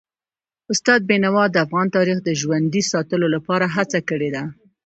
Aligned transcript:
استاد 0.71 1.01
بینوا 1.09 1.43
د 1.51 1.55
افغان 1.65 1.87
تاریخ 1.97 2.17
د 2.23 2.29
ژوندي 2.41 2.81
ساتلو 2.91 3.27
لپاره 3.35 3.65
هڅه 3.75 3.99
کړي 4.09 4.29
ده. 4.35 4.43